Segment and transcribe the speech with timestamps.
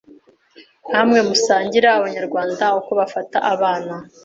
[0.87, 3.93] Nka mwe musangize Abanyarwanda uko bafata abana